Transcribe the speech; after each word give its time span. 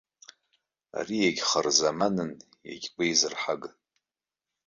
Ари 0.97 1.17
иагьхырзаманын, 1.19 2.31
иагьгәеизырҳаган. 2.67 3.75